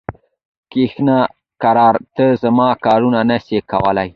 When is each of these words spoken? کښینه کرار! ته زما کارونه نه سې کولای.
کښینه 0.71 1.19
کرار! 1.61 1.95
ته 2.15 2.25
زما 2.43 2.69
کارونه 2.85 3.19
نه 3.29 3.37
سې 3.45 3.57
کولای. 3.71 4.09